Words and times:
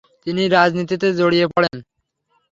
তিনি 0.23 0.43
রাজনীতিতে 0.49 1.07
জড়িয়ে 1.19 1.45
পড়েন। 1.53 1.75